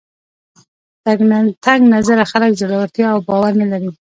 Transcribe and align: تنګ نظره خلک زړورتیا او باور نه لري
تنګ 1.65 1.81
نظره 1.95 2.23
خلک 2.31 2.51
زړورتیا 2.61 3.07
او 3.13 3.19
باور 3.27 3.53
نه 3.61 3.65
لري 3.71 3.89